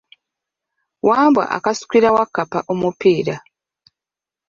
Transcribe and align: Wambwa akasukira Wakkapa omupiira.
Wambwa 1.09 1.43
akasukira 1.57 2.09
Wakkapa 2.15 2.59
omupiira. 2.71 3.35